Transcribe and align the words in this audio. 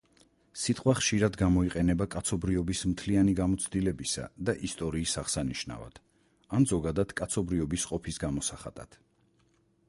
სიტყვა 0.59 0.93
ხშირად 0.99 1.35
გამოიყენება 1.41 2.07
კაცობრიობის 2.15 2.81
მთლიანი 2.93 3.35
გამოცდილებისა 3.41 4.25
და 4.49 4.57
ისტორიის 4.69 5.13
აღსანიშნავად, 5.23 6.01
ან 6.61 6.67
ზოგადად 6.73 7.15
კაცობრიობის 7.23 7.87
ყოფის 7.93 8.21
გამოსახატად. 8.27 8.99